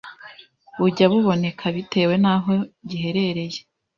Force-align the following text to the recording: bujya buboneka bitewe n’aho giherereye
bujya 0.79 1.05
buboneka 1.11 1.65
bitewe 1.75 2.13
n’aho 2.23 2.51
giherereye 2.89 3.59